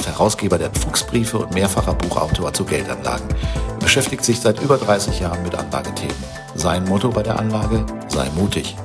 ist 0.00 0.06
Herausgeber 0.06 0.58
der 0.58 0.70
Fuchsbriefe 0.74 1.38
und 1.38 1.54
mehrfacher 1.54 1.94
Buchautor 1.94 2.52
zu 2.52 2.66
Geldanlagen. 2.66 3.26
Er 3.30 3.78
beschäftigt 3.78 4.22
sich 4.26 4.38
seit 4.38 4.60
über 4.60 4.76
30 4.76 5.20
Jahren 5.20 5.42
mit 5.42 5.54
Anlagethemen. 5.54 6.14
Sein 6.54 6.84
Motto 6.84 7.08
bei 7.08 7.22
der 7.22 7.38
Anlage, 7.38 7.86
sei 8.08 8.28
mutig. 8.36 8.76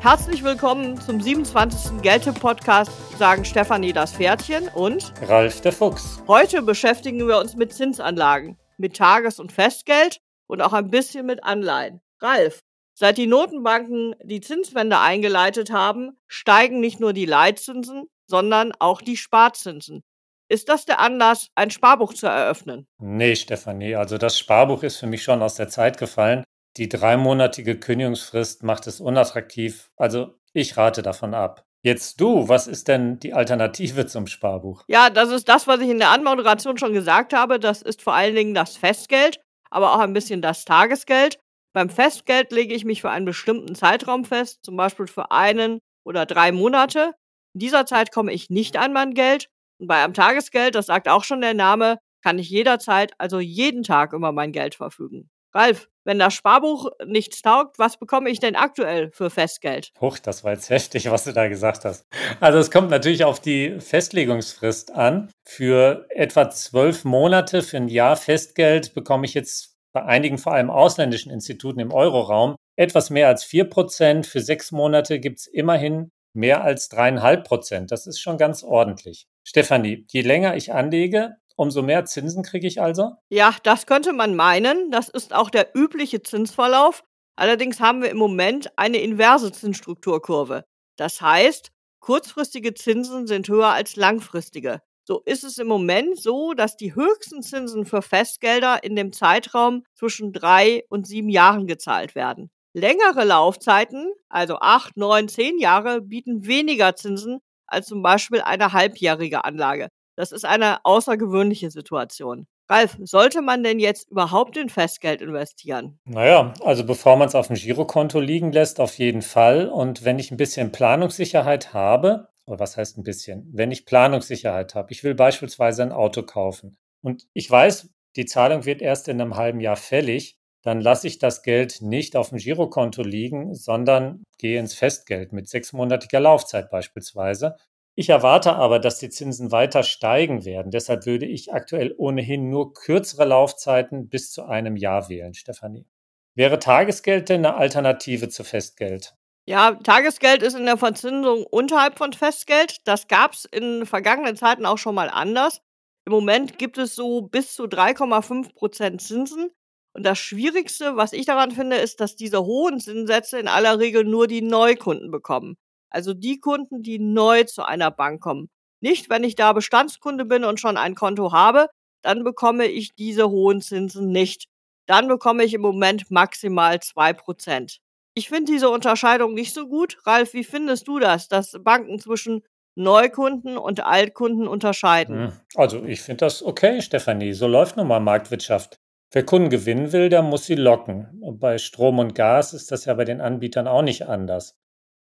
Herzlich 0.00 0.44
willkommen 0.44 1.00
zum 1.00 1.18
27. 1.18 2.02
Geldtipp-Podcast, 2.02 2.90
sagen 3.18 3.46
Stefanie 3.46 3.94
das 3.94 4.12
Pferdchen 4.12 4.68
und 4.74 5.14
Ralf 5.26 5.62
der 5.62 5.72
Fuchs. 5.72 6.22
Heute 6.28 6.60
beschäftigen 6.60 7.26
wir 7.26 7.38
uns 7.38 7.56
mit 7.56 7.72
Zinsanlagen, 7.72 8.58
mit 8.76 8.94
Tages- 8.94 9.40
und 9.40 9.50
Festgeld 9.50 10.20
und 10.46 10.60
auch 10.60 10.74
ein 10.74 10.90
bisschen 10.90 11.24
mit 11.24 11.42
Anleihen. 11.42 12.02
Ralf, 12.20 12.60
Seit 12.94 13.16
die 13.16 13.26
Notenbanken 13.26 14.14
die 14.22 14.42
Zinswende 14.42 14.98
eingeleitet 14.98 15.72
haben, 15.72 16.18
steigen 16.26 16.78
nicht 16.78 17.00
nur 17.00 17.14
die 17.14 17.24
Leitzinsen, 17.24 18.04
sondern 18.32 18.72
auch 18.78 19.02
die 19.02 19.18
Sparzinsen. 19.18 20.00
Ist 20.48 20.70
das 20.70 20.86
der 20.86 21.00
Anlass, 21.00 21.48
ein 21.54 21.70
Sparbuch 21.70 22.14
zu 22.14 22.26
eröffnen? 22.28 22.86
Nee, 22.98 23.36
Stefanie, 23.36 23.94
also 23.94 24.16
das 24.16 24.38
Sparbuch 24.38 24.82
ist 24.82 24.96
für 24.96 25.06
mich 25.06 25.22
schon 25.22 25.42
aus 25.42 25.56
der 25.56 25.68
Zeit 25.68 25.98
gefallen. 25.98 26.44
Die 26.78 26.88
dreimonatige 26.88 27.78
Kündigungsfrist 27.78 28.62
macht 28.62 28.86
es 28.86 29.02
unattraktiv. 29.02 29.90
Also 29.98 30.34
ich 30.54 30.78
rate 30.78 31.02
davon 31.02 31.34
ab. 31.34 31.66
Jetzt 31.82 32.22
du, 32.22 32.48
was 32.48 32.68
ist 32.68 32.88
denn 32.88 33.18
die 33.18 33.34
Alternative 33.34 34.06
zum 34.06 34.26
Sparbuch? 34.26 34.84
Ja, 34.88 35.10
das 35.10 35.28
ist 35.28 35.46
das, 35.50 35.66
was 35.66 35.80
ich 35.80 35.90
in 35.90 35.98
der 35.98 36.10
Anmoderation 36.10 36.78
schon 36.78 36.94
gesagt 36.94 37.34
habe. 37.34 37.60
Das 37.60 37.82
ist 37.82 38.00
vor 38.00 38.14
allen 38.14 38.34
Dingen 38.34 38.54
das 38.54 38.78
Festgeld, 38.78 39.40
aber 39.68 39.92
auch 39.92 39.98
ein 39.98 40.14
bisschen 40.14 40.40
das 40.40 40.64
Tagesgeld. 40.64 41.38
Beim 41.74 41.90
Festgeld 41.90 42.50
lege 42.50 42.74
ich 42.74 42.86
mich 42.86 43.02
für 43.02 43.10
einen 43.10 43.26
bestimmten 43.26 43.74
Zeitraum 43.74 44.24
fest, 44.24 44.60
zum 44.62 44.76
Beispiel 44.76 45.06
für 45.06 45.30
einen 45.32 45.80
oder 46.02 46.24
drei 46.24 46.50
Monate. 46.50 47.12
In 47.54 47.60
dieser 47.60 47.86
Zeit 47.86 48.12
komme 48.12 48.32
ich 48.32 48.50
nicht 48.50 48.76
an 48.76 48.92
mein 48.92 49.14
Geld. 49.14 49.48
Und 49.78 49.88
bei 49.88 50.02
einem 50.02 50.14
Tagesgeld, 50.14 50.74
das 50.74 50.86
sagt 50.86 51.08
auch 51.08 51.24
schon 51.24 51.40
der 51.40 51.54
Name, 51.54 51.98
kann 52.22 52.38
ich 52.38 52.48
jederzeit, 52.48 53.12
also 53.18 53.40
jeden 53.40 53.82
Tag 53.82 54.12
über 54.12 54.32
mein 54.32 54.52
Geld 54.52 54.74
verfügen. 54.74 55.28
Ralf, 55.54 55.88
wenn 56.04 56.18
das 56.18 56.32
Sparbuch 56.32 56.90
nichts 57.04 57.42
taugt, 57.42 57.78
was 57.78 57.98
bekomme 57.98 58.30
ich 58.30 58.40
denn 58.40 58.56
aktuell 58.56 59.10
für 59.12 59.28
Festgeld? 59.28 59.92
Huch, 60.00 60.18
das 60.18 60.44
war 60.44 60.52
jetzt 60.52 60.70
heftig, 60.70 61.10
was 61.10 61.24
du 61.24 61.32
da 61.32 61.48
gesagt 61.48 61.84
hast. 61.84 62.06
Also 62.40 62.58
es 62.58 62.70
kommt 62.70 62.90
natürlich 62.90 63.24
auf 63.24 63.40
die 63.40 63.78
Festlegungsfrist 63.80 64.92
an. 64.92 65.30
Für 65.44 66.06
etwa 66.08 66.48
zwölf 66.48 67.04
Monate, 67.04 67.62
für 67.62 67.76
ein 67.76 67.88
Jahr 67.88 68.16
Festgeld 68.16 68.94
bekomme 68.94 69.26
ich 69.26 69.34
jetzt 69.34 69.76
bei 69.92 70.02
einigen 70.02 70.38
vor 70.38 70.54
allem 70.54 70.70
ausländischen 70.70 71.30
Instituten 71.30 71.80
im 71.80 71.92
Euroraum 71.92 72.56
etwas 72.76 73.10
mehr 73.10 73.28
als 73.28 73.44
4 73.44 73.64
Prozent. 73.64 74.26
Für 74.26 74.40
sechs 74.40 74.72
Monate 74.72 75.20
gibt 75.20 75.40
es 75.40 75.46
immerhin 75.46 76.10
mehr 76.34 76.64
als 76.64 76.88
dreieinhalb 76.88 77.44
Prozent. 77.44 77.90
Das 77.90 78.06
ist 78.06 78.20
schon 78.20 78.38
ganz 78.38 78.62
ordentlich. 78.62 79.26
Stefanie, 79.44 80.06
je 80.10 80.22
länger 80.22 80.56
ich 80.56 80.72
anlege, 80.72 81.36
umso 81.56 81.82
mehr 81.82 82.04
Zinsen 82.04 82.42
kriege 82.42 82.66
ich 82.66 82.80
also? 82.80 83.12
Ja, 83.28 83.54
das 83.62 83.86
könnte 83.86 84.12
man 84.12 84.34
meinen. 84.34 84.90
Das 84.90 85.08
ist 85.08 85.34
auch 85.34 85.50
der 85.50 85.74
übliche 85.74 86.22
Zinsverlauf. 86.22 87.04
Allerdings 87.36 87.80
haben 87.80 88.02
wir 88.02 88.10
im 88.10 88.18
Moment 88.18 88.70
eine 88.76 88.98
inverse 88.98 89.52
Zinsstrukturkurve. 89.52 90.64
Das 90.96 91.20
heißt, 91.20 91.70
kurzfristige 92.00 92.74
Zinsen 92.74 93.26
sind 93.26 93.48
höher 93.48 93.68
als 93.68 93.96
langfristige. 93.96 94.80
So 95.04 95.20
ist 95.24 95.42
es 95.42 95.58
im 95.58 95.66
Moment 95.66 96.20
so, 96.20 96.52
dass 96.52 96.76
die 96.76 96.94
höchsten 96.94 97.42
Zinsen 97.42 97.84
für 97.84 98.02
Festgelder 98.02 98.84
in 98.84 98.94
dem 98.94 99.12
Zeitraum 99.12 99.84
zwischen 99.94 100.32
drei 100.32 100.84
und 100.88 101.06
sieben 101.06 101.28
Jahren 101.28 101.66
gezahlt 101.66 102.14
werden. 102.14 102.50
Längere 102.74 103.24
Laufzeiten, 103.24 104.12
also 104.28 104.58
acht, 104.60 104.96
neun, 104.96 105.28
zehn 105.28 105.58
Jahre, 105.58 106.00
bieten 106.00 106.46
weniger 106.46 106.96
Zinsen 106.96 107.40
als 107.66 107.86
zum 107.86 108.02
Beispiel 108.02 108.40
eine 108.40 108.72
halbjährige 108.72 109.44
Anlage. 109.44 109.88
Das 110.16 110.32
ist 110.32 110.44
eine 110.44 110.84
außergewöhnliche 110.84 111.70
Situation. 111.70 112.46
Ralf, 112.70 112.96
sollte 113.02 113.42
man 113.42 113.62
denn 113.62 113.78
jetzt 113.78 114.10
überhaupt 114.10 114.56
in 114.56 114.70
Festgeld 114.70 115.20
investieren? 115.20 115.98
Naja, 116.06 116.54
also 116.64 116.84
bevor 116.86 117.16
man 117.16 117.28
es 117.28 117.34
auf 117.34 117.48
dem 117.48 117.56
Girokonto 117.56 118.20
liegen 118.20 118.52
lässt, 118.52 118.80
auf 118.80 118.96
jeden 118.98 119.22
Fall. 119.22 119.68
Und 119.68 120.04
wenn 120.04 120.18
ich 120.18 120.30
ein 120.30 120.38
bisschen 120.38 120.72
Planungssicherheit 120.72 121.74
habe, 121.74 122.28
oder 122.46 122.58
was 122.58 122.76
heißt 122.76 122.96
ein 122.96 123.02
bisschen, 123.02 123.48
wenn 123.52 123.70
ich 123.70 123.84
Planungssicherheit 123.84 124.74
habe, 124.74 124.92
ich 124.92 125.04
will 125.04 125.14
beispielsweise 125.14 125.82
ein 125.82 125.92
Auto 125.92 126.22
kaufen 126.22 126.78
und 127.02 127.26
ich 127.34 127.50
weiß, 127.50 127.90
die 128.16 128.26
Zahlung 128.26 128.64
wird 128.64 128.80
erst 128.82 129.08
in 129.08 129.20
einem 129.20 129.36
halben 129.36 129.60
Jahr 129.60 129.76
fällig, 129.76 130.38
dann 130.62 130.80
lasse 130.80 131.06
ich 131.06 131.18
das 131.18 131.42
Geld 131.42 131.82
nicht 131.82 132.16
auf 132.16 132.30
dem 132.30 132.38
Girokonto 132.38 133.02
liegen, 133.02 133.54
sondern 133.54 134.24
gehe 134.38 134.58
ins 134.58 134.74
Festgeld 134.74 135.32
mit 135.32 135.48
sechsmonatiger 135.48 136.20
Laufzeit 136.20 136.70
beispielsweise. 136.70 137.56
Ich 137.94 138.08
erwarte 138.08 138.54
aber, 138.54 138.78
dass 138.78 138.98
die 138.98 139.10
Zinsen 139.10 139.52
weiter 139.52 139.82
steigen 139.82 140.44
werden. 140.44 140.70
Deshalb 140.70 141.04
würde 141.04 141.26
ich 141.26 141.52
aktuell 141.52 141.94
ohnehin 141.98 142.48
nur 142.48 142.72
kürzere 142.72 143.26
Laufzeiten 143.26 144.08
bis 144.08 144.32
zu 144.32 144.44
einem 144.44 144.76
Jahr 144.76 145.08
wählen, 145.08 145.34
Stefanie. 145.34 145.86
Wäre 146.34 146.58
Tagesgeld 146.58 147.28
denn 147.28 147.44
eine 147.44 147.56
Alternative 147.56 148.30
zu 148.30 148.44
Festgeld? 148.44 149.14
Ja, 149.44 149.72
Tagesgeld 149.74 150.42
ist 150.42 150.54
in 150.54 150.64
der 150.64 150.78
Verzinsung 150.78 151.44
unterhalb 151.44 151.98
von 151.98 152.12
Festgeld. 152.12 152.76
Das 152.84 153.08
gab 153.08 153.32
es 153.32 153.44
in 153.44 153.84
vergangenen 153.84 154.36
Zeiten 154.36 154.64
auch 154.64 154.78
schon 154.78 154.94
mal 154.94 155.10
anders. 155.10 155.60
Im 156.06 156.12
Moment 156.12 156.58
gibt 156.58 156.78
es 156.78 156.94
so 156.94 157.22
bis 157.22 157.54
zu 157.54 157.64
3,5 157.64 158.54
Prozent 158.54 159.02
Zinsen. 159.02 159.50
Und 159.94 160.04
das 160.04 160.18
Schwierigste, 160.18 160.96
was 160.96 161.12
ich 161.12 161.26
daran 161.26 161.50
finde, 161.50 161.76
ist, 161.76 162.00
dass 162.00 162.16
diese 162.16 162.44
hohen 162.44 162.80
Zinssätze 162.80 163.38
in 163.38 163.48
aller 163.48 163.78
Regel 163.78 164.04
nur 164.04 164.26
die 164.26 164.42
Neukunden 164.42 165.10
bekommen. 165.10 165.56
Also 165.90 166.14
die 166.14 166.40
Kunden, 166.40 166.82
die 166.82 166.98
neu 166.98 167.44
zu 167.44 167.64
einer 167.64 167.90
Bank 167.90 168.22
kommen. 168.22 168.48
Nicht, 168.80 169.10
wenn 169.10 169.22
ich 169.22 169.34
da 169.34 169.52
Bestandskunde 169.52 170.24
bin 170.24 170.44
und 170.44 170.58
schon 170.58 170.76
ein 170.76 170.94
Konto 170.94 171.32
habe, 171.32 171.66
dann 172.02 172.24
bekomme 172.24 172.66
ich 172.66 172.94
diese 172.94 173.30
hohen 173.30 173.60
Zinsen 173.60 174.10
nicht. 174.10 174.46
Dann 174.86 175.06
bekomme 175.08 175.44
ich 175.44 175.54
im 175.54 175.60
Moment 175.60 176.10
maximal 176.10 176.80
zwei 176.80 177.12
Prozent. 177.12 177.78
Ich 178.14 178.28
finde 178.28 178.52
diese 178.52 178.68
Unterscheidung 178.68 179.34
nicht 179.34 179.54
so 179.54 179.68
gut. 179.68 179.98
Ralf, 180.04 180.34
wie 180.34 180.44
findest 180.44 180.88
du 180.88 180.98
das, 180.98 181.28
dass 181.28 181.56
Banken 181.62 181.98
zwischen 181.98 182.42
Neukunden 182.74 183.56
und 183.56 183.84
Altkunden 183.84 184.48
unterscheiden? 184.48 185.26
Hm, 185.26 185.32
also 185.54 185.84
ich 185.84 186.00
finde 186.00 186.24
das 186.24 186.42
okay, 186.42 186.82
Stefanie. 186.82 187.32
So 187.32 187.46
läuft 187.46 187.76
nun 187.76 187.86
mal 187.86 188.00
Marktwirtschaft. 188.00 188.81
Wer 189.12 189.24
Kunden 189.26 189.50
gewinnen 189.50 189.92
will, 189.92 190.08
der 190.08 190.22
muss 190.22 190.46
sie 190.46 190.54
locken. 190.54 191.20
Und 191.20 191.38
bei 191.38 191.58
Strom 191.58 191.98
und 191.98 192.14
Gas 192.14 192.54
ist 192.54 192.72
das 192.72 192.86
ja 192.86 192.94
bei 192.94 193.04
den 193.04 193.20
Anbietern 193.20 193.68
auch 193.68 193.82
nicht 193.82 194.06
anders. 194.06 194.58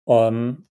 Ähm, 0.09 0.69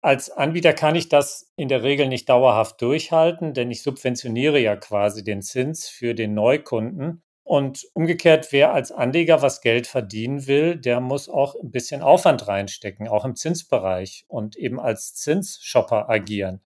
als 0.00 0.30
Anbieter 0.30 0.72
kann 0.72 0.96
ich 0.96 1.08
das 1.08 1.52
in 1.56 1.68
der 1.68 1.84
Regel 1.84 2.08
nicht 2.08 2.28
dauerhaft 2.28 2.82
durchhalten, 2.82 3.54
denn 3.54 3.70
ich 3.70 3.82
subventioniere 3.82 4.58
ja 4.58 4.74
quasi 4.74 5.22
den 5.22 5.40
Zins 5.42 5.88
für 5.88 6.14
den 6.14 6.34
Neukunden. 6.34 7.22
Und 7.44 7.86
umgekehrt, 7.94 8.48
wer 8.50 8.74
als 8.74 8.92
Anleger 8.92 9.40
was 9.40 9.60
Geld 9.60 9.86
verdienen 9.86 10.46
will, 10.46 10.76
der 10.76 11.00
muss 11.00 11.28
auch 11.28 11.54
ein 11.54 11.70
bisschen 11.70 12.02
Aufwand 12.02 12.46
reinstecken, 12.46 13.08
auch 13.08 13.24
im 13.24 13.36
Zinsbereich 13.36 14.24
und 14.28 14.56
eben 14.56 14.78
als 14.78 15.14
Zinsshopper 15.14 16.10
agieren. 16.10 16.60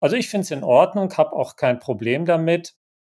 Also 0.00 0.16
ich 0.16 0.28
finde 0.28 0.44
es 0.44 0.50
in 0.50 0.64
Ordnung, 0.64 1.16
habe 1.16 1.34
auch 1.34 1.56
kein 1.56 1.78
Problem 1.78 2.24
damit. 2.24 2.74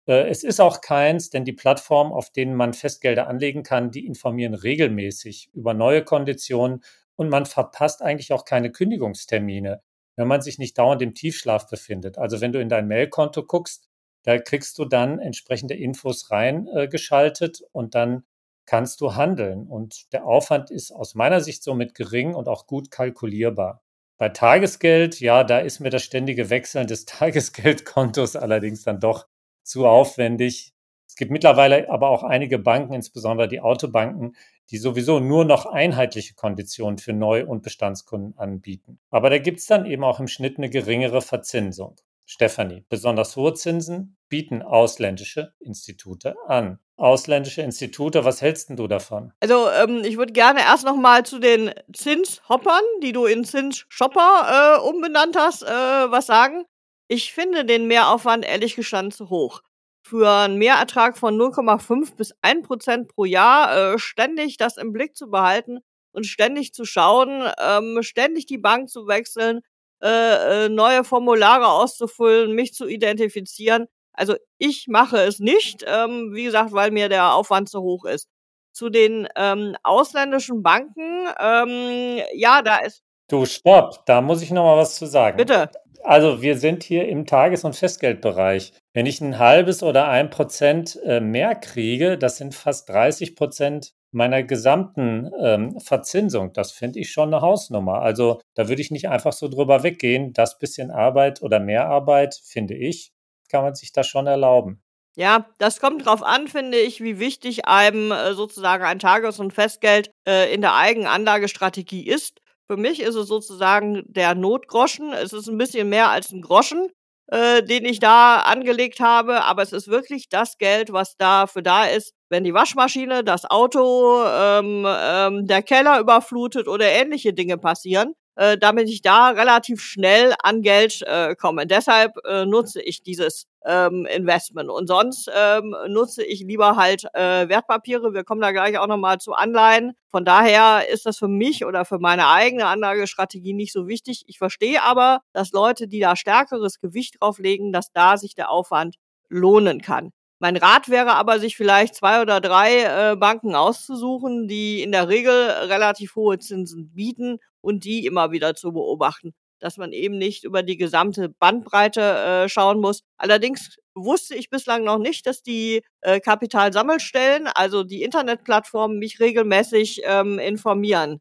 Äh, 0.06 0.28
es 0.28 0.44
ist 0.44 0.60
auch 0.60 0.80
keins, 0.80 1.30
denn 1.30 1.44
die 1.44 1.52
Plattformen, 1.52 2.12
auf 2.12 2.30
denen 2.30 2.54
man 2.54 2.74
Festgelder 2.74 3.26
anlegen 3.28 3.62
kann, 3.62 3.90
die 3.90 4.06
informieren 4.06 4.54
regelmäßig 4.54 5.50
über 5.52 5.74
neue 5.74 6.04
Konditionen 6.04 6.82
und 7.16 7.28
man 7.28 7.46
verpasst 7.46 8.02
eigentlich 8.02 8.32
auch 8.32 8.44
keine 8.44 8.70
Kündigungstermine, 8.70 9.82
wenn 10.16 10.28
man 10.28 10.42
sich 10.42 10.58
nicht 10.58 10.78
dauernd 10.78 11.02
im 11.02 11.14
Tiefschlaf 11.14 11.68
befindet. 11.68 12.18
Also 12.18 12.40
wenn 12.40 12.52
du 12.52 12.60
in 12.60 12.68
dein 12.68 12.88
Mailkonto 12.88 13.44
guckst, 13.44 13.88
da 14.24 14.38
kriegst 14.38 14.78
du 14.78 14.84
dann 14.86 15.18
entsprechende 15.18 15.74
Infos 15.74 16.30
reingeschaltet 16.30 17.60
äh, 17.60 17.64
und 17.72 17.94
dann 17.94 18.24
kannst 18.66 19.00
du 19.00 19.14
handeln. 19.14 19.66
Und 19.68 20.12
der 20.12 20.24
Aufwand 20.24 20.70
ist 20.70 20.92
aus 20.92 21.14
meiner 21.14 21.40
Sicht 21.40 21.62
somit 21.62 21.94
gering 21.94 22.34
und 22.34 22.48
auch 22.48 22.66
gut 22.66 22.90
kalkulierbar. 22.90 23.82
Bei 24.16 24.30
Tagesgeld, 24.30 25.20
ja, 25.20 25.44
da 25.44 25.58
ist 25.58 25.80
mir 25.80 25.90
das 25.90 26.02
ständige 26.02 26.48
Wechseln 26.48 26.86
des 26.86 27.04
Tagesgeldkontos 27.06 28.36
allerdings 28.36 28.82
dann 28.84 29.00
doch 29.00 29.26
zu 29.64 29.86
aufwendig. 29.86 30.72
Es 31.06 31.16
gibt 31.16 31.30
mittlerweile 31.30 31.90
aber 31.90 32.08
auch 32.10 32.22
einige 32.22 32.58
Banken, 32.58 32.92
insbesondere 32.92 33.48
die 33.48 33.60
Autobanken, 33.60 34.36
die 34.70 34.78
sowieso 34.78 35.20
nur 35.20 35.44
noch 35.44 35.66
einheitliche 35.66 36.34
Konditionen 36.34 36.98
für 36.98 37.12
Neu- 37.12 37.46
und 37.46 37.62
Bestandskunden 37.62 38.38
anbieten. 38.38 38.98
Aber 39.10 39.30
da 39.30 39.38
gibt 39.38 39.60
es 39.60 39.66
dann 39.66 39.86
eben 39.86 40.04
auch 40.04 40.20
im 40.20 40.28
Schnitt 40.28 40.58
eine 40.58 40.70
geringere 40.70 41.20
Verzinsung. 41.20 41.96
Stefanie, 42.26 42.84
besonders 42.88 43.36
hohe 43.36 43.52
Zinsen 43.52 44.16
bieten 44.30 44.62
ausländische 44.62 45.52
Institute 45.60 46.34
an. 46.46 46.78
Ausländische 46.96 47.60
Institute, 47.60 48.24
was 48.24 48.40
hältst 48.40 48.70
du 48.70 48.86
davon? 48.86 49.32
Also, 49.40 49.68
ähm, 49.70 50.02
ich 50.04 50.16
würde 50.16 50.32
gerne 50.32 50.60
erst 50.60 50.84
noch 50.84 50.96
mal 50.96 51.24
zu 51.24 51.38
den 51.38 51.72
Zinshoppern, 51.92 52.82
die 53.02 53.12
du 53.12 53.26
in 53.26 53.44
Zinsshopper 53.44 54.78
äh, 54.78 54.88
umbenannt 54.88 55.36
hast, 55.36 55.64
äh, 55.64 55.66
was 55.66 56.26
sagen. 56.26 56.64
Ich 57.08 57.32
finde 57.32 57.64
den 57.64 57.86
Mehraufwand 57.86 58.44
ehrlich 58.44 58.76
gestanden 58.76 59.12
zu 59.12 59.30
hoch. 59.30 59.60
Für 60.06 60.30
einen 60.30 60.58
Mehrertrag 60.58 61.16
von 61.16 61.36
0,5 61.38 62.16
bis 62.16 62.34
1% 62.42 63.06
pro 63.06 63.24
Jahr 63.24 63.94
äh, 63.94 63.98
ständig 63.98 64.56
das 64.56 64.76
im 64.76 64.92
Blick 64.92 65.16
zu 65.16 65.30
behalten 65.30 65.80
und 66.12 66.24
ständig 66.26 66.72
zu 66.72 66.84
schauen, 66.84 67.50
ähm, 67.60 67.98
ständig 68.02 68.46
die 68.46 68.58
Bank 68.58 68.88
zu 68.88 69.06
wechseln, 69.06 69.60
äh, 70.02 70.66
äh, 70.66 70.68
neue 70.68 71.04
Formulare 71.04 71.68
auszufüllen, 71.68 72.52
mich 72.52 72.74
zu 72.74 72.86
identifizieren. 72.86 73.86
Also 74.12 74.36
ich 74.58 74.86
mache 74.88 75.18
es 75.18 75.40
nicht, 75.40 75.84
ähm, 75.86 76.30
wie 76.32 76.44
gesagt, 76.44 76.72
weil 76.72 76.90
mir 76.90 77.08
der 77.08 77.34
Aufwand 77.34 77.68
zu 77.68 77.80
hoch 77.80 78.04
ist. 78.04 78.28
Zu 78.72 78.90
den 78.90 79.28
ähm, 79.36 79.76
ausländischen 79.82 80.62
Banken, 80.62 81.28
ähm, 81.40 82.20
ja, 82.34 82.62
da 82.62 82.78
ist. 82.78 83.02
Du, 83.28 83.46
stopp, 83.46 84.04
da 84.06 84.20
muss 84.20 84.42
ich 84.42 84.50
noch 84.50 84.64
mal 84.64 84.76
was 84.76 84.96
zu 84.96 85.06
sagen. 85.06 85.36
Bitte. 85.36 85.70
Also 86.04 86.42
wir 86.42 86.58
sind 86.58 86.82
hier 86.82 87.08
im 87.08 87.24
Tages- 87.24 87.64
und 87.64 87.74
Festgeldbereich. 87.74 88.74
Wenn 88.92 89.06
ich 89.06 89.22
ein 89.22 89.38
halbes 89.38 89.82
oder 89.82 90.06
ein 90.06 90.28
Prozent 90.28 91.00
äh, 91.02 91.18
mehr 91.18 91.54
kriege, 91.54 92.18
das 92.18 92.36
sind 92.36 92.54
fast 92.54 92.90
30 92.90 93.34
Prozent 93.34 93.94
meiner 94.12 94.42
gesamten 94.42 95.30
ähm, 95.40 95.80
Verzinsung. 95.80 96.52
Das 96.52 96.72
finde 96.72 97.00
ich 97.00 97.10
schon 97.10 97.32
eine 97.32 97.40
Hausnummer. 97.40 98.02
Also 98.02 98.40
da 98.54 98.68
würde 98.68 98.82
ich 98.82 98.90
nicht 98.90 99.08
einfach 99.08 99.32
so 99.32 99.48
drüber 99.48 99.82
weggehen. 99.82 100.34
Das 100.34 100.58
bisschen 100.58 100.90
Arbeit 100.90 101.40
oder 101.40 101.58
mehr 101.58 101.86
Arbeit, 101.86 102.38
finde 102.44 102.74
ich, 102.74 103.12
kann 103.50 103.64
man 103.64 103.74
sich 103.74 103.90
das 103.90 104.06
schon 104.06 104.26
erlauben. 104.26 104.82
Ja, 105.16 105.46
das 105.58 105.80
kommt 105.80 106.04
drauf 106.04 106.22
an, 106.22 106.48
finde 106.48 106.78
ich, 106.78 107.00
wie 107.00 107.18
wichtig 107.18 107.66
einem 107.66 108.12
äh, 108.12 108.34
sozusagen 108.34 108.84
ein 108.84 108.98
Tages- 108.98 109.40
und 109.40 109.54
Festgeld 109.54 110.10
äh, 110.28 110.52
in 110.52 110.60
der 110.60 110.74
eigenen 110.74 111.06
Anlagestrategie 111.06 112.06
ist. 112.06 112.40
Für 112.70 112.76
mich 112.78 113.00
ist 113.00 113.14
es 113.14 113.28
sozusagen 113.28 114.02
der 114.06 114.34
Notgroschen. 114.34 115.12
Es 115.12 115.32
ist 115.32 115.48
ein 115.48 115.58
bisschen 115.58 115.88
mehr 115.88 116.08
als 116.10 116.30
ein 116.32 116.40
Groschen, 116.40 116.88
äh, 117.28 117.62
den 117.62 117.84
ich 117.84 118.00
da 118.00 118.38
angelegt 118.40 119.00
habe, 119.00 119.42
aber 119.44 119.62
es 119.62 119.72
ist 119.72 119.88
wirklich 119.88 120.28
das 120.30 120.56
Geld, 120.58 120.92
was 120.92 121.16
dafür 121.16 121.62
da 121.62 121.84
ist, 121.84 122.14
wenn 122.30 122.42
die 122.44 122.54
Waschmaschine, 122.54 123.22
das 123.22 123.44
Auto, 123.50 124.24
ähm, 124.26 124.86
ähm, 124.88 125.46
der 125.46 125.62
Keller 125.62 126.00
überflutet 126.00 126.66
oder 126.68 126.86
ähnliche 126.86 127.34
Dinge 127.34 127.58
passieren, 127.58 128.14
äh, 128.36 128.58
damit 128.58 128.88
ich 128.88 129.02
da 129.02 129.30
relativ 129.30 129.80
schnell 129.80 130.34
an 130.42 130.62
Geld 130.62 131.02
äh, 131.02 131.34
komme. 131.36 131.66
Deshalb 131.66 132.12
äh, 132.26 132.44
nutze 132.44 132.82
ich 132.82 133.02
dieses 133.02 133.46
ähm, 133.64 134.06
Investment. 134.06 134.70
Und 134.70 134.86
sonst 134.86 135.30
ähm, 135.34 135.74
nutze 135.88 136.24
ich 136.24 136.40
lieber 136.40 136.76
halt 136.76 137.04
äh, 137.14 137.48
Wertpapiere. 137.48 138.12
Wir 138.12 138.24
kommen 138.24 138.40
da 138.40 138.52
gleich 138.52 138.78
auch 138.78 138.86
nochmal 138.86 139.18
zu 139.18 139.32
Anleihen. 139.32 139.92
Von 140.10 140.24
daher 140.24 140.88
ist 140.92 141.06
das 141.06 141.18
für 141.18 141.28
mich 141.28 141.64
oder 141.64 141.84
für 141.84 141.98
meine 141.98 142.28
eigene 142.28 142.66
Anlagestrategie 142.66 143.54
nicht 143.54 143.72
so 143.72 143.88
wichtig. 143.88 144.24
Ich 144.26 144.38
verstehe 144.38 144.82
aber, 144.82 145.20
dass 145.32 145.52
Leute, 145.52 145.88
die 145.88 146.00
da 146.00 146.16
stärkeres 146.16 146.80
Gewicht 146.80 147.16
drauflegen, 147.20 147.72
dass 147.72 147.92
da 147.92 148.16
sich 148.16 148.34
der 148.34 148.50
Aufwand 148.50 148.96
lohnen 149.28 149.80
kann. 149.80 150.10
Mein 150.40 150.56
Rat 150.56 150.88
wäre 150.90 151.14
aber, 151.14 151.38
sich 151.38 151.56
vielleicht 151.56 151.94
zwei 151.94 152.20
oder 152.20 152.40
drei 152.40 153.12
äh, 153.12 153.16
Banken 153.16 153.54
auszusuchen, 153.54 154.46
die 154.46 154.82
in 154.82 154.92
der 154.92 155.08
Regel 155.08 155.32
relativ 155.32 156.16
hohe 156.16 156.38
Zinsen 156.38 156.92
bieten 156.92 157.38
und 157.64 157.84
die 157.84 158.06
immer 158.06 158.30
wieder 158.30 158.54
zu 158.54 158.72
beobachten, 158.72 159.32
dass 159.58 159.78
man 159.78 159.92
eben 159.92 160.18
nicht 160.18 160.44
über 160.44 160.62
die 160.62 160.76
gesamte 160.76 161.30
Bandbreite 161.30 162.00
äh, 162.00 162.48
schauen 162.48 162.80
muss. 162.80 163.00
Allerdings 163.16 163.76
wusste 163.94 164.34
ich 164.34 164.50
bislang 164.50 164.84
noch 164.84 164.98
nicht, 164.98 165.26
dass 165.26 165.42
die 165.42 165.82
äh, 166.02 166.20
Kapitalsammelstellen, 166.20 167.46
also 167.46 167.82
die 167.82 168.02
Internetplattformen, 168.02 168.98
mich 168.98 169.20
regelmäßig 169.20 170.02
ähm, 170.04 170.38
informieren. 170.38 171.20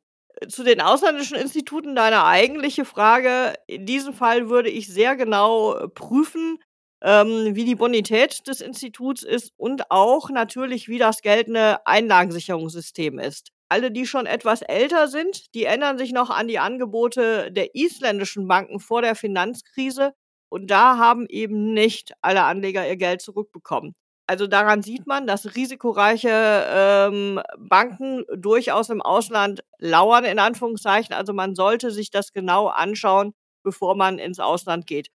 Zu 0.50 0.64
den 0.64 0.82
ausländischen 0.82 1.38
Instituten 1.38 1.96
deine 1.96 2.26
eigentliche 2.26 2.86
Frage. 2.86 3.54
In 3.68 3.86
diesem 3.86 4.14
Fall 4.14 4.50
würde 4.50 4.70
ich 4.70 4.88
sehr 4.88 5.16
genau 5.16 5.88
prüfen, 5.94 6.58
ähm, 7.02 7.56
wie 7.56 7.66
die 7.66 7.76
Bonität 7.76 8.48
des 8.48 8.60
Instituts 8.60 9.24
ist 9.24 9.52
und 9.58 9.90
auch 9.92 10.30
natürlich, 10.30 10.88
wie 10.90 10.98
das 10.98 11.22
geltende 11.22 11.86
Einlagensicherungssystem 11.86 13.20
ist. 13.20 13.52
Alle, 13.74 13.90
die 13.90 14.06
schon 14.06 14.28
etwas 14.28 14.62
älter 14.62 15.08
sind, 15.08 15.56
die 15.56 15.64
ändern 15.64 15.98
sich 15.98 16.12
noch 16.12 16.30
an 16.30 16.48
die 16.48 16.60
Angebote 16.60 17.52
der 17.52 17.74
isländischen 17.74 18.48
Banken 18.48 18.80
vor 18.80 19.02
der 19.02 19.16
Finanzkrise. 19.16 20.14
Und 20.50 20.70
da 20.70 21.00
haben 21.00 21.26
eben 21.28 21.74
nicht 21.74 22.14
alle 22.22 22.44
Anleger 22.44 22.88
ihr 22.88 22.98
Geld 22.98 23.24
zurückbekommen. 23.24 23.96
Also 24.28 24.46
daran 24.46 24.84
sieht 24.84 25.08
man, 25.08 25.26
dass 25.26 25.56
risikoreiche 25.56 26.30
ähm, 26.30 27.42
Banken 27.58 28.26
durchaus 28.38 28.92
im 28.92 29.02
Ausland 29.02 29.64
lauern, 29.80 30.24
in 30.24 30.38
Anführungszeichen. 30.38 31.16
Also 31.16 31.34
man 31.34 31.56
sollte 31.56 31.90
sich 31.90 32.12
das 32.12 32.32
genau 32.32 32.68
anschauen, 32.68 33.34
bevor 33.64 33.96
man 33.96 34.20
ins 34.20 34.40
Ausland 34.40 34.86
geht. 34.86 35.08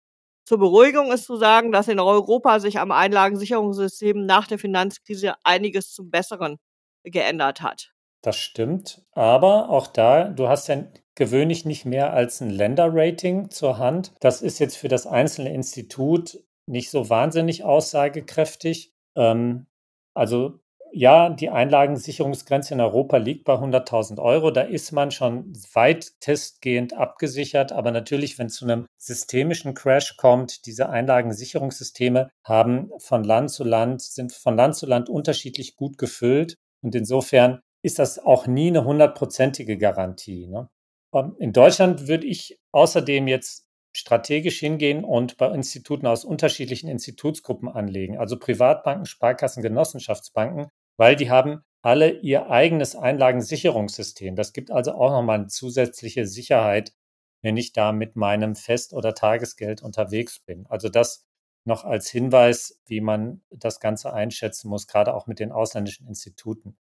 Zur 0.48 0.58
Beruhigung 0.58 1.12
ist 1.12 1.26
zu 1.26 1.38
sagen, 1.38 1.72
dass 1.72 1.90
in 1.90 2.00
Europa 2.00 2.60
sich 2.60 2.80
am 2.80 2.92
Einlagensicherungssystem 2.92 4.26
nach 4.26 4.48
der 4.48 4.58
Finanzkrise 4.58 5.36
einiges 5.44 5.94
zum 5.94 6.10
Besseren 6.10 6.58
geändert 7.04 7.62
hat. 7.62 7.92
Das 8.28 8.36
stimmt, 8.36 9.06
aber 9.14 9.70
auch 9.70 9.88
da, 9.88 10.26
du 10.26 10.50
hast 10.50 10.68
ja 10.68 10.84
gewöhnlich 11.16 11.64
nicht 11.64 11.86
mehr 11.86 12.12
als 12.12 12.42
ein 12.42 12.50
Länderrating 12.50 13.50
zur 13.52 13.78
Hand. 13.78 14.12
Das 14.20 14.42
ist 14.42 14.60
jetzt 14.60 14.76
für 14.76 14.90
das 14.90 15.08
einzelne 15.08 15.54
Institut 15.54 16.38
nicht 16.66 16.90
so 16.90 17.10
wahnsinnig 17.10 17.64
aussagekräftig. 17.64 18.94
Ähm, 19.16 19.68
also 20.14 20.60
ja, 20.92 21.30
die 21.30 21.50
Einlagensicherungsgrenze 21.50 22.74
in 22.74 22.82
Europa 22.82 23.16
liegt 23.16 23.46
bei 23.46 23.54
100.000 23.54 24.22
Euro. 24.22 24.52
Da 24.52 24.64
ist 24.64 24.92
man 24.92 25.12
schon 25.12 25.54
weit 25.74 26.20
testgehend 26.20 26.98
abgesichert. 26.98 27.72
Aber 27.72 27.92
natürlich, 27.92 28.38
wenn 28.38 28.48
es 28.48 28.56
zu 28.56 28.66
einem 28.66 28.88
systemischen 28.98 29.74
Crash 29.74 30.18
kommt, 30.18 30.66
diese 30.66 30.90
Einlagensicherungssysteme 30.90 32.30
haben 32.44 32.92
von 32.98 33.24
Land 33.24 33.52
zu 33.52 33.64
Land, 33.64 34.02
sind 34.02 34.34
von 34.34 34.58
Land 34.58 34.76
zu 34.76 34.86
Land 34.86 35.08
unterschiedlich 35.08 35.78
gut 35.78 35.98
gefüllt. 35.98 36.58
Und 36.82 36.94
insofern 36.94 37.62
ist 37.82 38.00
das 38.00 38.20
auch 38.20 38.48
nie 38.48 38.68
eine 38.68 38.84
hundertprozentige 38.84 39.78
Garantie. 39.78 40.48
Ne? 40.48 40.70
Ähm, 41.14 41.36
in 41.40 41.54
Deutschland 41.54 42.08
würde 42.08 42.28
ich 42.28 42.60
außerdem 42.72 43.28
jetzt 43.28 43.68
strategisch 43.94 44.60
hingehen 44.60 45.04
und 45.04 45.38
bei 45.38 45.48
Instituten 45.48 46.06
aus 46.06 46.24
unterschiedlichen 46.24 46.88
Institutsgruppen 46.88 47.68
anlegen, 47.68 48.18
also 48.18 48.38
Privatbanken, 48.38 49.06
Sparkassen, 49.06 49.64
Genossenschaftsbanken, 49.64 50.68
weil 50.98 51.16
die 51.16 51.32
haben 51.32 51.64
alle 51.82 52.12
ihr 52.12 52.50
eigenes 52.50 52.96
Einlagensicherungssystem. 52.96 54.36
Das 54.36 54.54
gibt 54.54 54.72
also 54.72 54.92
auch 54.94 55.12
nochmal 55.12 55.40
eine 55.40 55.48
zusätzliche 55.48 56.28
Sicherheit, 56.28 56.94
wenn 57.42 57.58
ich 57.58 57.74
da 57.74 57.92
mit 57.92 58.16
meinem 58.16 58.56
Fest- 58.56 58.94
oder 58.94 59.16
Tagesgeld 59.16 59.82
unterwegs 59.82 60.40
bin. 60.40 60.66
Also 60.68 60.90
das 60.90 61.26
noch 61.66 61.84
als 61.84 62.10
Hinweis, 62.10 62.82
wie 62.86 63.02
man 63.02 63.42
das 63.50 63.80
Ganze 63.80 64.14
einschätzen 64.14 64.70
muss, 64.70 64.88
gerade 64.88 65.14
auch 65.14 65.28
mit 65.28 65.40
den 65.40 65.52
ausländischen 65.52 66.08
Instituten. 66.08 66.78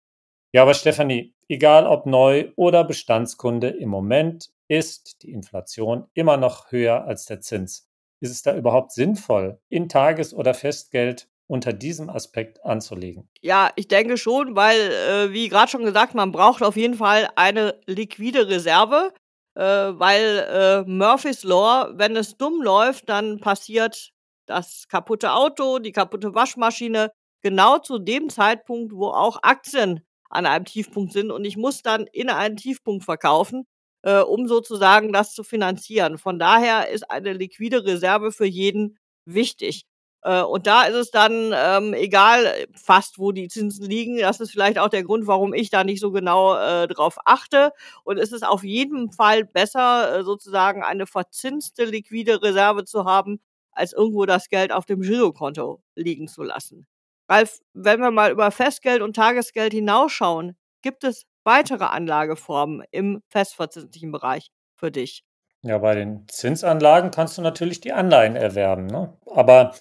Ja, 0.53 0.63
aber 0.63 0.75
Stefanie, 0.75 1.33
egal 1.49 1.87
ob 1.87 2.07
neu 2.07 2.51
oder 2.57 2.83
Bestandskunde, 2.83 3.69
im 3.69 3.89
Moment 3.89 4.51
ist 4.67 5.23
die 5.23 5.31
Inflation 5.31 6.07
immer 6.15 6.37
noch 6.37 6.73
höher 6.73 7.05
als 7.05 7.27
der 7.27 7.41
Zins. 7.41 7.89
Ist 8.21 8.31
es 8.31 8.43
da 8.43 8.57
überhaupt 8.57 8.93
sinnvoll, 8.93 9.61
in 9.69 9.89
Tages- 9.89 10.35
oder 10.35 10.53
Festgeld 10.55 11.29
unter 11.47 11.73
diesem 11.73 12.11
Aspekt 12.11 12.65
anzulegen? 12.65 13.29
Ja, 13.41 13.71
ich 13.77 13.89
denke 13.89 14.17
schon, 14.17 14.57
weil, 14.57 14.79
äh, 14.79 15.33
wie 15.33 15.49
gerade 15.49 15.71
schon 15.71 15.85
gesagt, 15.85 16.15
man 16.15 16.33
braucht 16.33 16.63
auf 16.63 16.77
jeden 16.77 16.95
Fall 16.95 17.29
eine 17.37 17.81
liquide 17.87 18.49
Reserve, 18.49 19.13
äh, 19.55 19.63
weil 19.63 20.47
äh, 20.49 20.91
Murphy's 20.91 21.45
Law, 21.45 21.91
wenn 21.95 22.17
es 22.17 22.37
dumm 22.37 22.61
läuft, 22.63 23.09
dann 23.09 23.39
passiert 23.39 24.11
das 24.47 24.87
kaputte 24.89 25.33
Auto, 25.33 25.79
die 25.79 25.93
kaputte 25.93 26.35
Waschmaschine, 26.35 27.13
genau 27.43 27.79
zu 27.79 27.99
dem 27.99 28.29
Zeitpunkt, 28.29 28.93
wo 28.93 29.09
auch 29.09 29.43
Aktien 29.43 30.05
an 30.31 30.47
einem 30.47 30.65
Tiefpunkt 30.65 31.13
sind 31.13 31.31
und 31.31 31.45
ich 31.45 31.57
muss 31.57 31.83
dann 31.83 32.07
in 32.13 32.31
einen 32.31 32.57
Tiefpunkt 32.57 33.05
verkaufen, 33.05 33.67
äh, 34.03 34.21
um 34.21 34.49
sozusagen 34.49 35.13
das 35.13 35.35
zu 35.35 35.45
finanzieren. 35.45 36.19
Von 36.19 36.39
daher 36.39 36.89
ist 36.91 37.11
eine 37.11 37.33
liquide 37.35 37.85
Reserve 37.85 38.33
für 38.33 38.47
jeden 38.47 38.99
wichtig. 39.27 39.85
Äh, 40.23 40.43
und 40.43 40.67
da 40.67 40.85
ist 40.85 40.95
es 40.97 41.11
dann 41.11 41.53
ähm, 41.55 41.95
egal, 41.95 42.45
äh, 42.47 42.67
fast 42.75 43.19
wo 43.19 43.33
die 43.33 43.49
Zinsen 43.49 43.87
liegen. 43.87 44.19
Das 44.19 44.41
ist 44.41 44.51
vielleicht 44.53 44.79
auch 44.79 44.89
der 44.89 45.03
Grund, 45.05 45.27
warum 45.27 45.55
ich 45.55 45.71
da 45.71 45.85
nicht 45.85 46.01
so 46.01 46.13
genau 46.13 46.57
äh, 46.57 46.87
drauf 46.89 47.17
achte. 47.25 47.73
Und 48.05 48.19
es 48.19 48.33
ist 48.33 48.47
auf 48.47 48.63
jeden 48.65 49.13
Fall 49.13 49.45
besser, 49.45 50.19
äh, 50.21 50.25
sozusagen 50.25 50.83
eine 50.83 51.07
verzinste 51.07 51.85
liquide 51.85 52.43
Reserve 52.43 52.85
zu 52.85 53.05
haben, 53.05 53.41
als 53.73 53.93
irgendwo 53.93 54.27
das 54.27 54.49
Geld 54.49 54.73
auf 54.73 54.85
dem 54.87 55.01
Girokonto 55.01 55.83
liegen 55.95 56.29
zu 56.29 56.43
lassen. 56.43 56.87
Ralf, 57.31 57.61
wenn 57.75 58.01
wir 58.01 58.11
mal 58.11 58.33
über 58.33 58.51
Festgeld 58.51 59.03
und 59.03 59.15
Tagesgeld 59.15 59.73
hinausschauen, 59.73 60.57
gibt 60.83 61.05
es 61.05 61.27
weitere 61.45 61.85
Anlageformen 61.85 62.85
im 62.91 63.23
festverzinslichen 63.29 64.11
Bereich 64.11 64.51
für 64.75 64.91
dich? 64.91 65.23
Ja, 65.63 65.79
bei 65.79 65.95
den 65.95 66.27
Zinsanlagen 66.27 67.13
kannst 67.13 67.39
du 67.39 67.43
natürlich 67.43 67.81
die 67.81 67.93
Anleihen 67.93 68.35
erwerben. 68.35 68.87
Ne? 68.87 69.17
Aber 69.27 69.75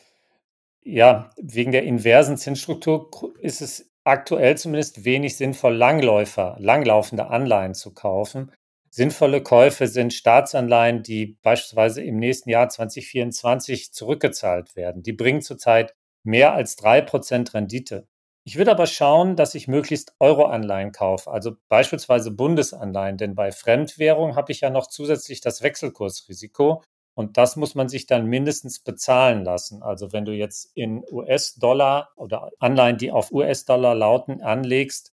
ja, 0.84 1.32
wegen 1.42 1.72
der 1.72 1.84
inversen 1.84 2.38
Zinsstruktur 2.38 3.10
ist 3.40 3.62
es 3.62 3.90
aktuell 4.04 4.58
zumindest 4.58 5.06
wenig 5.06 5.36
sinnvoll, 5.36 5.76
Langläufer, 5.76 6.56
langlaufende 6.60 7.28
Anleihen 7.28 7.74
zu 7.74 7.94
kaufen. 7.94 8.52
Sinnvolle 8.92 9.42
Käufe 9.42 9.88
sind 9.88 10.14
Staatsanleihen, 10.14 11.04
die 11.04 11.38
beispielsweise 11.42 12.04
im 12.04 12.18
nächsten 12.18 12.50
Jahr 12.50 12.70
2024 12.70 13.94
zurückgezahlt 13.94 14.76
werden. 14.76 15.04
Die 15.04 15.14
bringen 15.14 15.42
zurzeit 15.42 15.96
mehr 16.30 16.54
als 16.54 16.78
3% 16.78 17.54
Rendite. 17.54 18.08
Ich 18.46 18.58
würde 18.58 18.72
aber 18.72 18.88
schauen, 18.88 19.36
dass 19.36 19.56
ich 19.56 19.68
möglichst 19.68 20.14
Euro-Anleihen 20.20 20.92
kaufe, 20.92 21.30
also 21.30 21.56
beispielsweise 21.68 22.32
Bundesanleihen, 22.32 23.18
denn 23.18 23.36
bei 23.36 23.52
Fremdwährung 23.52 24.36
habe 24.36 24.52
ich 24.52 24.62
ja 24.62 24.70
noch 24.70 24.88
zusätzlich 24.88 25.42
das 25.42 25.62
Wechselkursrisiko 25.62 26.84
und 27.16 27.38
das 27.38 27.58
muss 27.58 27.76
man 27.76 27.90
sich 27.90 28.06
dann 28.06 28.28
mindestens 28.28 28.80
bezahlen 28.80 29.44
lassen. 29.44 29.84
Also 29.84 30.14
wenn 30.14 30.26
du 30.26 30.32
jetzt 30.32 30.72
in 30.74 31.04
US-Dollar 31.12 32.10
oder 32.16 32.50
Anleihen, 32.60 32.98
die 32.98 33.12
auf 33.12 33.32
US-Dollar 33.32 33.94
lauten, 33.94 34.42
anlegst, 34.42 35.12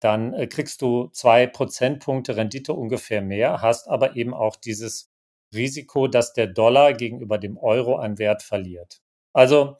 dann 0.00 0.32
äh, 0.34 0.46
kriegst 0.46 0.80
du 0.82 1.08
zwei 1.08 1.46
Prozentpunkte 1.46 2.36
Rendite 2.36 2.72
ungefähr 2.72 3.22
mehr, 3.22 3.60
hast 3.60 3.88
aber 3.88 4.16
eben 4.16 4.34
auch 4.34 4.56
dieses 4.56 5.10
Risiko, 5.52 6.08
dass 6.08 6.32
der 6.32 6.46
Dollar 6.46 6.92
gegenüber 6.92 7.38
dem 7.38 7.58
Euro 7.58 7.96
an 7.96 8.18
Wert 8.18 8.42
verliert. 8.42 9.00
Also 9.32 9.76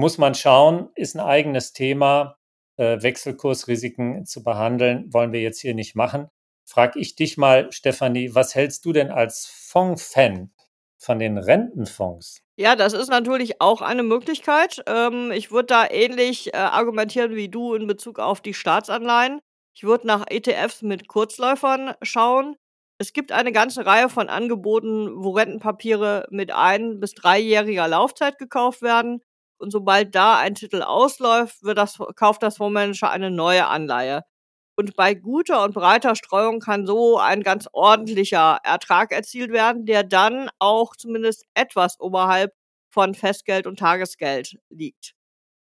muss 0.00 0.18
man 0.18 0.34
schauen, 0.34 0.88
ist 0.96 1.14
ein 1.14 1.20
eigenes 1.20 1.72
Thema. 1.72 2.36
Äh, 2.76 3.02
Wechselkursrisiken 3.02 4.24
zu 4.24 4.42
behandeln, 4.42 5.12
wollen 5.12 5.32
wir 5.32 5.40
jetzt 5.40 5.60
hier 5.60 5.74
nicht 5.74 5.94
machen. 5.94 6.28
Frag 6.64 6.96
ich 6.96 7.14
dich 7.14 7.36
mal, 7.36 7.70
Stefanie, 7.70 8.34
was 8.34 8.54
hältst 8.54 8.84
du 8.86 8.92
denn 8.92 9.10
als 9.10 9.46
Fonds-Fan 9.46 10.50
von 10.98 11.18
den 11.18 11.36
Rentenfonds? 11.36 12.40
Ja, 12.56 12.76
das 12.76 12.92
ist 12.94 13.08
natürlich 13.10 13.60
auch 13.60 13.82
eine 13.82 14.02
Möglichkeit. 14.02 14.82
Ähm, 14.86 15.30
ich 15.32 15.50
würde 15.50 15.66
da 15.66 15.90
ähnlich 15.90 16.54
äh, 16.54 16.56
argumentieren 16.56 17.34
wie 17.34 17.48
du 17.48 17.74
in 17.74 17.86
Bezug 17.86 18.18
auf 18.18 18.40
die 18.40 18.54
Staatsanleihen. 18.54 19.40
Ich 19.74 19.82
würde 19.82 20.06
nach 20.06 20.24
ETFs 20.28 20.82
mit 20.82 21.08
Kurzläufern 21.08 21.94
schauen. 22.02 22.56
Es 22.98 23.12
gibt 23.12 23.32
eine 23.32 23.52
ganze 23.52 23.84
Reihe 23.84 24.08
von 24.08 24.28
Angeboten, 24.28 25.10
wo 25.22 25.30
Rentenpapiere 25.30 26.26
mit 26.30 26.52
ein- 26.52 27.00
bis 27.00 27.14
dreijähriger 27.14 27.88
Laufzeit 27.88 28.38
gekauft 28.38 28.82
werden. 28.82 29.20
Und 29.60 29.70
sobald 29.70 30.14
da 30.14 30.38
ein 30.38 30.54
Titel 30.54 30.82
ausläuft, 30.82 31.62
wird 31.62 31.78
das, 31.78 31.98
kauft 32.16 32.42
das 32.42 32.56
Fondsmanager 32.56 33.10
eine 33.10 33.30
neue 33.30 33.66
Anleihe. 33.66 34.22
Und 34.76 34.96
bei 34.96 35.14
guter 35.14 35.62
und 35.64 35.74
breiter 35.74 36.16
Streuung 36.16 36.60
kann 36.60 36.86
so 36.86 37.18
ein 37.18 37.42
ganz 37.42 37.68
ordentlicher 37.72 38.60
Ertrag 38.64 39.12
erzielt 39.12 39.52
werden, 39.52 39.84
der 39.84 40.04
dann 40.04 40.48
auch 40.58 40.96
zumindest 40.96 41.44
etwas 41.54 42.00
oberhalb 42.00 42.54
von 42.90 43.14
Festgeld 43.14 43.66
und 43.66 43.78
Tagesgeld 43.78 44.58
liegt. 44.70 45.14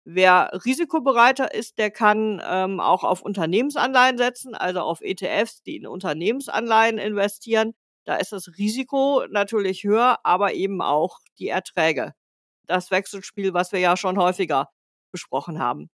Wer 0.05 0.51
risikobereiter 0.65 1.53
ist, 1.53 1.77
der 1.77 1.91
kann 1.91 2.41
ähm, 2.45 2.79
auch 2.79 3.03
auf 3.03 3.21
Unternehmensanleihen 3.21 4.17
setzen, 4.17 4.55
also 4.55 4.79
auf 4.79 5.01
ETFs, 5.01 5.61
die 5.63 5.75
in 5.75 5.85
Unternehmensanleihen 5.87 6.97
investieren. 6.97 7.73
Da 8.05 8.15
ist 8.15 8.31
das 8.31 8.47
Risiko 8.57 9.25
natürlich 9.29 9.83
höher, 9.83 10.19
aber 10.23 10.53
eben 10.53 10.81
auch 10.81 11.19
die 11.37 11.49
Erträge. 11.49 12.13
Das 12.71 12.89
Wechselspiel, 12.89 13.53
was 13.53 13.73
wir 13.73 13.79
ja 13.79 13.97
schon 13.97 14.17
häufiger 14.17 14.69
besprochen 15.11 15.59
haben. 15.59 15.89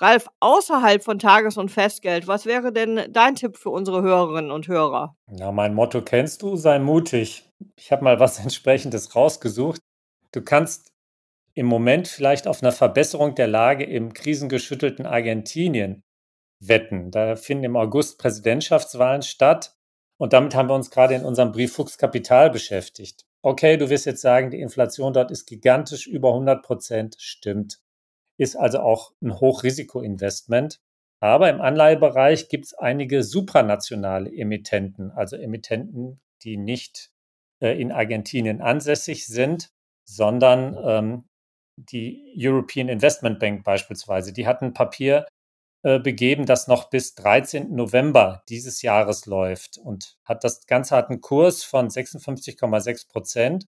Ralf, 0.00 0.28
außerhalb 0.40 1.02
von 1.02 1.18
Tages- 1.18 1.56
und 1.56 1.70
Festgeld, 1.70 2.28
was 2.28 2.46
wäre 2.46 2.72
denn 2.72 3.10
dein 3.10 3.34
Tipp 3.34 3.56
für 3.56 3.70
unsere 3.70 4.02
Hörerinnen 4.02 4.52
und 4.52 4.68
Hörer? 4.68 5.16
Ja, 5.32 5.50
mein 5.50 5.74
Motto 5.74 6.02
kennst 6.02 6.42
du, 6.42 6.54
sei 6.54 6.78
mutig. 6.78 7.50
Ich 7.76 7.90
habe 7.90 8.04
mal 8.04 8.20
was 8.20 8.38
entsprechendes 8.42 9.16
rausgesucht. 9.16 9.80
Du 10.32 10.42
kannst 10.42 10.92
im 11.54 11.66
Moment 11.66 12.06
vielleicht 12.06 12.46
auf 12.46 12.62
eine 12.62 12.72
Verbesserung 12.72 13.34
der 13.34 13.48
Lage 13.48 13.84
im 13.84 14.12
krisengeschüttelten 14.12 15.06
Argentinien 15.06 16.04
wetten. 16.60 17.10
Da 17.10 17.34
finden 17.34 17.64
im 17.64 17.76
August 17.76 18.18
Präsidentschaftswahlen 18.18 19.22
statt 19.22 19.74
und 20.18 20.32
damit 20.32 20.54
haben 20.54 20.68
wir 20.68 20.74
uns 20.74 20.90
gerade 20.90 21.14
in 21.14 21.24
unserem 21.24 21.52
Brief 21.52 21.74
Fuchs 21.74 21.98
Kapital 21.98 22.50
beschäftigt. 22.50 23.25
Okay, 23.42 23.76
du 23.76 23.90
wirst 23.90 24.06
jetzt 24.06 24.22
sagen, 24.22 24.50
die 24.50 24.60
Inflation 24.60 25.12
dort 25.12 25.30
ist 25.30 25.46
gigantisch 25.46 26.06
über 26.06 26.30
100 26.30 26.64
Prozent. 26.64 27.16
Stimmt. 27.18 27.80
Ist 28.38 28.56
also 28.56 28.80
auch 28.80 29.12
ein 29.22 29.38
Hochrisikoinvestment. 29.38 30.80
Aber 31.20 31.48
im 31.48 31.60
Anleihebereich 31.60 32.48
gibt 32.48 32.66
es 32.66 32.74
einige 32.74 33.22
supranationale 33.22 34.30
Emittenten, 34.30 35.10
also 35.12 35.36
Emittenten, 35.36 36.20
die 36.42 36.56
nicht 36.56 37.10
äh, 37.60 37.80
in 37.80 37.90
Argentinien 37.90 38.60
ansässig 38.60 39.26
sind, 39.26 39.70
sondern 40.04 40.76
ähm, 40.84 41.24
die 41.76 42.34
European 42.36 42.88
Investment 42.88 43.38
Bank 43.38 43.64
beispielsweise, 43.64 44.32
die 44.32 44.46
hat 44.46 44.62
ein 44.62 44.72
Papier 44.72 45.26
begeben, 45.82 46.46
das 46.46 46.66
noch 46.66 46.90
bis 46.90 47.14
13. 47.14 47.74
November 47.74 48.42
dieses 48.48 48.82
Jahres 48.82 49.26
läuft 49.26 49.78
und 49.78 50.16
hat 50.24 50.42
das 50.42 50.66
Ganze 50.66 50.96
hat 50.96 51.10
einen 51.10 51.20
Kurs 51.20 51.62
von 51.62 51.88
56,6 51.88 53.08
Prozent, 53.08 53.66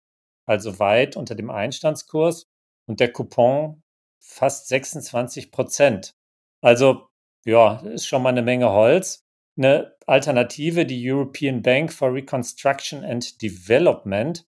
also 0.44 0.78
weit 0.78 1.16
unter 1.16 1.34
dem 1.34 1.50
Einstandskurs 1.50 2.48
und 2.86 3.00
der 3.00 3.12
Coupon 3.12 3.82
fast 4.20 4.68
26 4.68 5.50
Prozent. 5.50 6.14
Also 6.60 7.08
ja, 7.44 7.80
ist 7.80 8.06
schon 8.06 8.22
mal 8.22 8.30
eine 8.30 8.42
Menge 8.42 8.70
Holz. 8.70 9.24
Eine 9.56 9.94
Alternative, 10.06 10.86
die 10.86 11.10
European 11.10 11.62
Bank 11.62 11.92
for 11.92 12.12
Reconstruction 12.12 13.04
and 13.04 13.42
Development, 13.42 14.46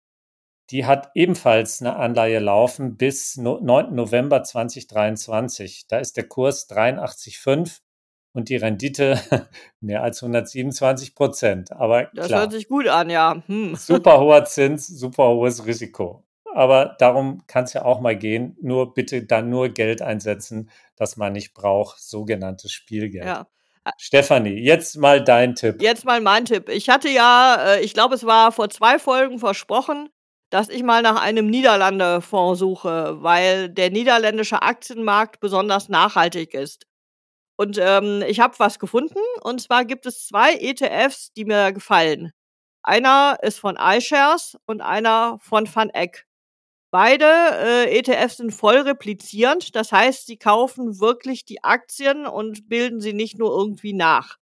die 0.74 0.86
hat 0.86 1.12
ebenfalls 1.14 1.80
eine 1.80 1.94
Anleihe 1.94 2.40
laufen 2.40 2.96
bis 2.96 3.36
9. 3.36 3.94
November 3.94 4.42
2023. 4.42 5.86
Da 5.86 5.98
ist 5.98 6.16
der 6.16 6.24
Kurs 6.26 6.68
83,5 6.68 7.78
und 8.32 8.48
die 8.48 8.56
Rendite 8.56 9.20
mehr 9.80 10.02
als 10.02 10.20
127 10.20 11.14
Prozent. 11.14 11.70
Aber 11.70 12.10
Das 12.12 12.26
klar, 12.26 12.40
hört 12.40 12.50
sich 12.50 12.66
gut 12.66 12.88
an, 12.88 13.08
ja. 13.08 13.40
Hm. 13.46 13.76
super 13.76 14.18
hoher 14.18 14.46
Zins, 14.46 14.88
super 14.88 15.28
hohes 15.28 15.64
Risiko. 15.64 16.24
Aber 16.52 16.96
darum 16.98 17.46
kann 17.46 17.62
es 17.64 17.72
ja 17.74 17.84
auch 17.84 18.00
mal 18.00 18.18
gehen. 18.18 18.56
Nur 18.60 18.94
bitte 18.94 19.22
dann 19.22 19.50
nur 19.50 19.68
Geld 19.68 20.02
einsetzen, 20.02 20.70
das 20.96 21.16
man 21.16 21.34
nicht 21.34 21.54
braucht, 21.54 22.00
sogenanntes 22.00 22.72
Spielgeld. 22.72 23.26
Ja. 23.26 23.46
Stefanie, 23.96 24.58
jetzt 24.58 24.96
mal 24.96 25.22
dein 25.22 25.54
Tipp. 25.54 25.80
Jetzt 25.80 26.04
mal 26.04 26.20
mein 26.20 26.46
Tipp. 26.46 26.68
Ich 26.68 26.88
hatte 26.88 27.10
ja, 27.10 27.74
äh, 27.74 27.80
ich 27.84 27.94
glaube, 27.94 28.16
es 28.16 28.26
war 28.26 28.50
vor 28.50 28.70
zwei 28.70 28.98
Folgen 28.98 29.38
versprochen, 29.38 30.08
dass 30.54 30.68
ich 30.68 30.84
mal 30.84 31.02
nach 31.02 31.20
einem 31.20 31.48
Niederlande-Fonds 31.48 32.60
suche, 32.60 33.20
weil 33.20 33.68
der 33.68 33.90
niederländische 33.90 34.62
Aktienmarkt 34.62 35.40
besonders 35.40 35.88
nachhaltig 35.88 36.54
ist. 36.54 36.86
Und 37.56 37.76
ähm, 37.80 38.22
ich 38.28 38.38
habe 38.38 38.56
was 38.58 38.78
gefunden, 38.78 39.18
und 39.42 39.60
zwar 39.60 39.84
gibt 39.84 40.06
es 40.06 40.28
zwei 40.28 40.54
ETFs, 40.54 41.32
die 41.32 41.44
mir 41.44 41.72
gefallen. 41.72 42.30
Einer 42.84 43.36
ist 43.42 43.58
von 43.58 43.76
iShares 43.76 44.56
und 44.66 44.80
einer 44.80 45.38
von 45.40 45.68
Van 45.74 45.90
Eck. 45.90 46.24
Beide 46.92 47.24
äh, 47.24 47.98
ETFs 47.98 48.36
sind 48.36 48.52
voll 48.52 48.76
replizierend, 48.76 49.74
das 49.74 49.90
heißt, 49.90 50.24
sie 50.26 50.36
kaufen 50.36 51.00
wirklich 51.00 51.44
die 51.44 51.64
Aktien 51.64 52.26
und 52.26 52.68
bilden 52.68 53.00
sie 53.00 53.12
nicht 53.12 53.40
nur 53.40 53.50
irgendwie 53.50 53.92
nach. 53.92 54.36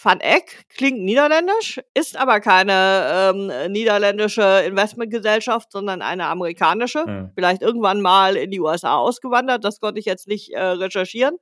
Van 0.00 0.20
Eck 0.20 0.66
klingt 0.70 1.00
niederländisch, 1.00 1.80
ist 1.94 2.16
aber 2.16 2.40
keine 2.40 3.32
ähm, 3.32 3.72
niederländische 3.72 4.64
Investmentgesellschaft, 4.66 5.70
sondern 5.70 6.02
eine 6.02 6.26
amerikanische. 6.26 7.04
Hm. 7.04 7.30
Vielleicht 7.34 7.62
irgendwann 7.62 8.00
mal 8.00 8.36
in 8.36 8.50
die 8.50 8.60
USA 8.60 8.96
ausgewandert, 8.96 9.64
das 9.64 9.78
konnte 9.78 10.00
ich 10.00 10.06
jetzt 10.06 10.26
nicht 10.26 10.52
äh, 10.52 10.60
recherchieren. 10.60 11.36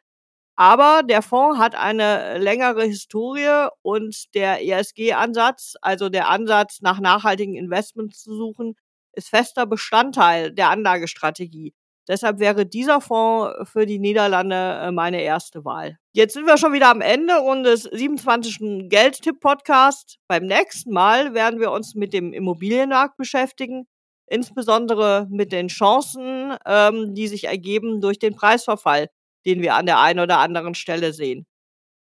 Aber 0.55 1.03
der 1.03 1.23
Fonds 1.23 1.59
hat 1.59 1.75
eine 1.75 2.37
längere 2.39 2.85
Historie 2.85 3.69
und 3.81 4.35
der 4.35 4.63
ESG-Ansatz, 4.63 5.75
also 5.81 6.11
der 6.11 6.29
Ansatz 6.29 6.81
nach 6.83 7.01
nachhaltigen 7.01 7.55
Investments 7.55 8.23
zu 8.23 8.37
suchen, 8.37 8.75
ist 9.15 9.31
fester 9.31 9.67
Bestandteil 9.67 10.53
der 10.53 10.69
Anlagestrategie. 10.69 11.75
Deshalb 12.09 12.41
wäre 12.41 12.67
dieser 12.67 13.01
Fonds 13.01 13.71
für 13.71 13.87
die 13.87 13.99
Niederlande 13.99 14.57
äh, 14.57 14.91
meine 14.91 15.23
erste 15.23 15.65
Wahl. 15.65 15.99
Jetzt 16.13 16.35
sind 16.35 16.47
wir 16.47 16.59
schon 16.59 16.73
wieder 16.73 16.91
am 16.91 17.01
Ende 17.01 17.41
unseres 17.41 17.83
27. 17.85 18.89
Geldtipp-Podcasts. 18.89 20.17
Beim 20.27 20.47
nächsten 20.47 20.93
Mal 20.93 21.35
werden 21.35 21.61
wir 21.61 21.71
uns 21.71 21.95
mit 21.95 22.13
dem 22.13 22.33
Immobilienmarkt 22.33 23.17
beschäftigen, 23.17 23.87
insbesondere 24.27 25.29
mit 25.31 25.53
den 25.53 25.69
Chancen, 25.69 26.57
ähm, 26.67 27.15
die 27.15 27.29
sich 27.29 27.45
ergeben 27.45 28.01
durch 28.01 28.19
den 28.19 28.35
Preisverfall, 28.35 29.09
den 29.47 29.63
wir 29.63 29.77
an 29.77 29.87
der 29.87 30.01
einen 30.01 30.21
oder 30.21 30.39
anderen 30.39 30.75
Stelle 30.75 31.13
sehen. 31.13 31.47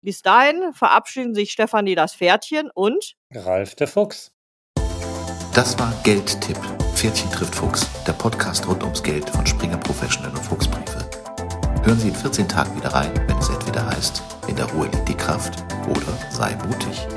Bis 0.03 0.24
dahin 0.24 0.74
verabschieden 0.74 1.36
sich 1.36 1.51
Stefanie 1.51 1.93
das 1.93 2.15
Pferdchen 2.15 2.72
und 2.74 3.13
Ralf 3.34 3.75
der 3.75 3.88
Fuchs. 3.88 4.31
Das 5.53 5.77
war 5.77 5.93
Geldtipp. 6.03 6.58
Pferdchen 7.01 7.31
trifft 7.31 7.55
Fuchs, 7.55 7.88
der 8.05 8.13
Podcast 8.13 8.67
rund 8.67 8.84
ums 8.84 9.01
Geld 9.01 9.27
von 9.27 9.43
Springer 9.48 9.77
Professional 9.77 10.29
und 10.29 10.46
Fuchsbriefe. 10.46 11.10
Hören 11.81 12.00
Sie 12.00 12.10
in 12.10 12.15
14 12.15 12.48
Tagen 12.48 12.75
wieder 12.75 12.93
rein, 12.93 13.12
wenn 13.25 13.39
es 13.39 13.50
entweder 13.50 13.88
heißt, 13.88 14.22
in 14.48 14.55
der 14.55 14.67
Ruhe 14.67 14.86
liegt 14.86 15.10
die 15.10 15.15
Kraft 15.15 15.63
oder 15.89 16.13
sei 16.29 16.55
mutig. 16.67 17.08